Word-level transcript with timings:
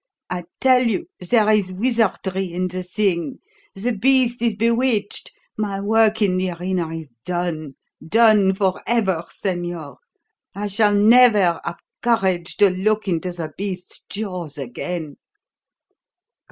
I 0.31 0.45
tell 0.59 0.87
you, 0.87 1.05
there 1.29 1.47
is 1.51 1.71
wizardry 1.71 2.51
in 2.51 2.69
the 2.69 2.81
thing; 2.81 3.37
the 3.75 3.91
beast 3.91 4.41
is 4.41 4.55
bewitched. 4.55 5.31
My 5.59 5.79
work 5.79 6.23
in 6.23 6.37
the 6.37 6.49
arena 6.49 6.89
is 6.89 7.11
done 7.23 7.75
done 8.03 8.55
for 8.55 8.81
ever, 8.87 9.23
señor. 9.29 9.97
I 10.55 10.69
shall 10.69 10.95
never 10.95 11.61
have 11.63 11.77
courage 12.01 12.57
to 12.57 12.71
look 12.71 13.07
into 13.07 13.31
the 13.31 13.51
beast's 13.55 14.01
jaws 14.09 14.57
again." 14.57 15.17